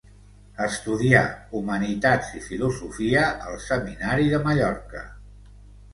[0.67, 1.19] Estudià
[1.59, 5.05] humanitats i filosofia al Seminari de Mallorca.